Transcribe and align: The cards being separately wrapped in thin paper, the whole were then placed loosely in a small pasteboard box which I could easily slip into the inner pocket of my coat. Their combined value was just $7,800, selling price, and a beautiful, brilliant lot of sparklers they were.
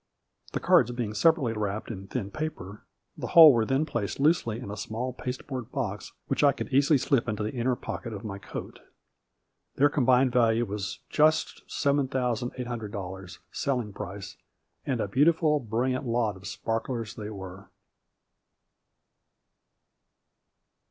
The 0.53 0.59
cards 0.59 0.89
being 0.89 1.13
separately 1.13 1.53
wrapped 1.53 1.91
in 1.91 2.07
thin 2.07 2.31
paper, 2.31 2.81
the 3.15 3.27
whole 3.37 3.53
were 3.53 3.67
then 3.67 3.85
placed 3.85 4.19
loosely 4.19 4.57
in 4.59 4.71
a 4.71 4.75
small 4.75 5.13
pasteboard 5.13 5.71
box 5.71 6.11
which 6.25 6.43
I 6.43 6.53
could 6.53 6.73
easily 6.73 6.97
slip 6.97 7.27
into 7.29 7.43
the 7.43 7.53
inner 7.53 7.75
pocket 7.75 8.11
of 8.11 8.23
my 8.25 8.39
coat. 8.39 8.79
Their 9.75 9.89
combined 9.89 10.31
value 10.31 10.65
was 10.65 11.01
just 11.11 11.61
$7,800, 11.67 13.37
selling 13.51 13.93
price, 13.93 14.37
and 14.87 14.99
a 14.99 15.07
beautiful, 15.07 15.59
brilliant 15.59 16.07
lot 16.07 16.35
of 16.35 16.47
sparklers 16.47 17.13
they 17.13 17.29
were. 17.29 17.69